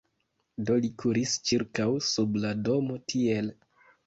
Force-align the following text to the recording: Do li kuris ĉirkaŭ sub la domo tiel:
Do 0.69 0.77
li 0.85 0.89
kuris 1.03 1.33
ĉirkaŭ 1.49 1.87
sub 2.09 2.41
la 2.47 2.55
domo 2.71 2.99
tiel: 3.15 3.55